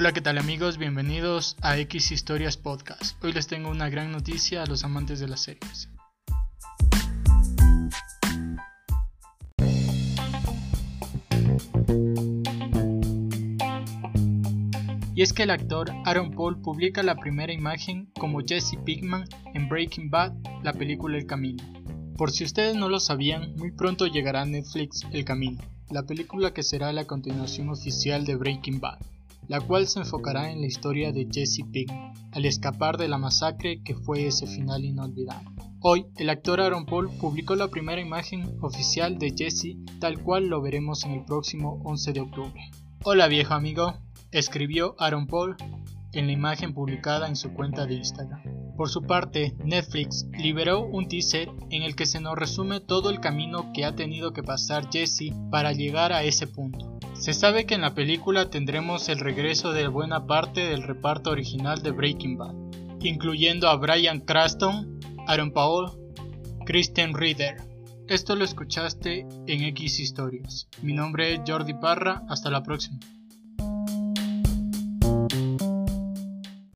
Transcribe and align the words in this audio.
Hola, 0.00 0.12
¿qué 0.12 0.20
tal 0.20 0.38
amigos? 0.38 0.78
Bienvenidos 0.78 1.56
a 1.60 1.76
X 1.76 2.12
Historias 2.12 2.56
Podcast. 2.56 3.20
Hoy 3.24 3.32
les 3.32 3.48
tengo 3.48 3.68
una 3.68 3.88
gran 3.88 4.12
noticia 4.12 4.62
a 4.62 4.66
los 4.66 4.84
amantes 4.84 5.18
de 5.18 5.26
las 5.26 5.42
series. 5.42 5.88
Y 15.16 15.22
es 15.22 15.32
que 15.32 15.42
el 15.42 15.50
actor 15.50 15.90
Aaron 16.04 16.30
Paul 16.30 16.60
publica 16.60 17.02
la 17.02 17.16
primera 17.16 17.52
imagen 17.52 18.12
como 18.20 18.38
Jesse 18.46 18.78
Pinkman 18.84 19.24
en 19.54 19.68
Breaking 19.68 20.10
Bad, 20.10 20.32
la 20.62 20.74
película 20.74 21.18
El 21.18 21.26
Camino. 21.26 21.64
Por 22.16 22.30
si 22.30 22.44
ustedes 22.44 22.76
no 22.76 22.88
lo 22.88 23.00
sabían, 23.00 23.56
muy 23.56 23.72
pronto 23.72 24.06
llegará 24.06 24.44
Netflix 24.44 25.04
El 25.10 25.24
Camino, 25.24 25.60
la 25.90 26.04
película 26.04 26.54
que 26.54 26.62
será 26.62 26.92
la 26.92 27.04
continuación 27.04 27.68
oficial 27.68 28.24
de 28.24 28.36
Breaking 28.36 28.78
Bad 28.78 29.00
la 29.48 29.60
cual 29.60 29.88
se 29.88 30.00
enfocará 30.00 30.52
en 30.52 30.60
la 30.60 30.66
historia 30.66 31.10
de 31.12 31.26
Jesse 31.30 31.64
Pinkman, 31.72 32.12
al 32.32 32.44
escapar 32.44 32.98
de 32.98 33.08
la 33.08 33.18
masacre 33.18 33.82
que 33.82 33.94
fue 33.94 34.26
ese 34.26 34.46
final 34.46 34.84
inolvidable. 34.84 35.48
Hoy, 35.80 36.06
el 36.16 36.28
actor 36.28 36.60
Aaron 36.60 36.86
Paul 36.86 37.08
publicó 37.18 37.56
la 37.56 37.68
primera 37.68 38.00
imagen 38.00 38.58
oficial 38.60 39.18
de 39.18 39.32
Jesse, 39.36 39.76
tal 40.00 40.22
cual 40.22 40.48
lo 40.48 40.60
veremos 40.60 41.04
en 41.04 41.12
el 41.12 41.24
próximo 41.24 41.80
11 41.84 42.12
de 42.12 42.20
octubre. 42.20 42.70
Hola 43.04 43.28
viejo 43.28 43.54
amigo, 43.54 43.94
escribió 44.32 44.94
Aaron 44.98 45.26
Paul 45.26 45.56
en 46.12 46.26
la 46.26 46.32
imagen 46.32 46.74
publicada 46.74 47.28
en 47.28 47.36
su 47.36 47.54
cuenta 47.54 47.86
de 47.86 47.94
Instagram. 47.94 48.57
Por 48.78 48.90
su 48.90 49.02
parte, 49.02 49.56
Netflix 49.64 50.24
liberó 50.38 50.86
un 50.86 51.08
teaser 51.08 51.50
en 51.70 51.82
el 51.82 51.96
que 51.96 52.06
se 52.06 52.20
nos 52.20 52.38
resume 52.38 52.78
todo 52.78 53.10
el 53.10 53.18
camino 53.18 53.72
que 53.74 53.84
ha 53.84 53.96
tenido 53.96 54.32
que 54.32 54.44
pasar 54.44 54.88
Jesse 54.88 55.32
para 55.50 55.72
llegar 55.72 56.12
a 56.12 56.22
ese 56.22 56.46
punto. 56.46 56.96
Se 57.12 57.34
sabe 57.34 57.66
que 57.66 57.74
en 57.74 57.80
la 57.80 57.96
película 57.96 58.50
tendremos 58.50 59.08
el 59.08 59.18
regreso 59.18 59.72
de 59.72 59.88
buena 59.88 60.28
parte 60.28 60.60
del 60.60 60.84
reparto 60.84 61.30
original 61.30 61.82
de 61.82 61.90
Breaking 61.90 62.38
Bad, 62.38 62.54
incluyendo 63.00 63.68
a 63.68 63.74
Brian 63.74 64.20
Cranston, 64.20 65.00
Aaron 65.26 65.50
Paul, 65.50 65.90
Kristen 66.64 67.14
Ritter. 67.14 67.56
Esto 68.06 68.36
lo 68.36 68.44
escuchaste 68.44 69.26
en 69.48 69.64
X 69.64 69.98
Historias. 69.98 70.68
Mi 70.82 70.92
nombre 70.92 71.34
es 71.34 71.40
Jordi 71.44 71.74
Parra, 71.74 72.22
hasta 72.28 72.48
la 72.48 72.62
próxima. 72.62 73.00